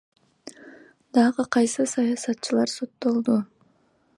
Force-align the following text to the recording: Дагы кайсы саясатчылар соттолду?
Дагы 1.17 1.43
кайсы 1.55 1.83
саясатчылар 1.91 2.69
соттолду? 2.77 3.35